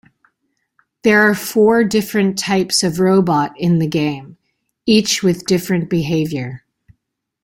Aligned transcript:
There 1.03 1.21
are 1.29 1.35
four 1.35 1.83
different 1.83 2.35
types 2.39 2.81
of 2.83 2.99
robot 2.99 3.53
in 3.55 3.77
the 3.77 3.85
game, 3.85 4.37
each 4.87 5.21
with 5.21 5.45
different 5.45 5.91
behaviour. 5.91 6.63